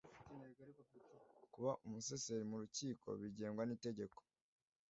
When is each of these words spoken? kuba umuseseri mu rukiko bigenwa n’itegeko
kuba 1.53 1.71
umuseseri 1.85 2.43
mu 2.51 2.57
rukiko 2.61 3.07
bigenwa 3.21 3.61
n’itegeko 3.65 4.19